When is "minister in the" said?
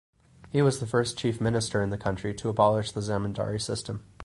1.39-1.97